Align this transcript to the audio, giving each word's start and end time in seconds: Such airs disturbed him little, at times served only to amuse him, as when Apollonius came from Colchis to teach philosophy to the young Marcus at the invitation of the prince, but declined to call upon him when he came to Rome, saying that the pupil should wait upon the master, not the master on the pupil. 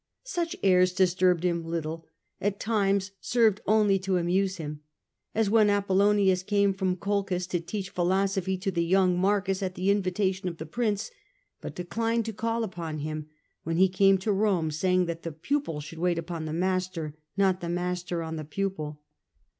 Such 0.23 0.55
airs 0.63 0.93
disturbed 0.93 1.43
him 1.45 1.63
little, 1.63 2.07
at 2.41 2.59
times 2.59 3.11
served 3.21 3.61
only 3.67 3.99
to 3.99 4.17
amuse 4.17 4.57
him, 4.57 4.81
as 5.35 5.47
when 5.47 5.69
Apollonius 5.69 6.41
came 6.41 6.73
from 6.73 6.97
Colchis 6.97 7.45
to 7.49 7.59
teach 7.59 7.91
philosophy 7.91 8.57
to 8.57 8.71
the 8.71 8.83
young 8.83 9.15
Marcus 9.19 9.61
at 9.61 9.75
the 9.75 9.91
invitation 9.91 10.49
of 10.49 10.57
the 10.57 10.65
prince, 10.65 11.11
but 11.61 11.75
declined 11.75 12.25
to 12.25 12.33
call 12.33 12.63
upon 12.63 12.97
him 12.97 13.27
when 13.61 13.77
he 13.77 13.87
came 13.87 14.17
to 14.17 14.31
Rome, 14.31 14.71
saying 14.71 15.05
that 15.05 15.21
the 15.21 15.31
pupil 15.31 15.79
should 15.81 15.99
wait 15.99 16.17
upon 16.17 16.45
the 16.45 16.51
master, 16.51 17.13
not 17.37 17.61
the 17.61 17.69
master 17.69 18.23
on 18.23 18.37
the 18.37 18.43
pupil. 18.43 19.01